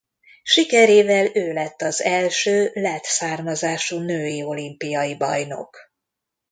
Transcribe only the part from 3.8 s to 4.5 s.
női